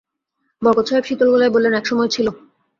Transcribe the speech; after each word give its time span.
বরকত 0.61 0.85
সাহেব 0.87 1.03
শীতল 1.07 1.27
গলায় 1.31 1.53
বললেন, 1.55 1.73
এক 1.73 1.85
সময় 1.85 2.09
ছিল। 2.15 2.27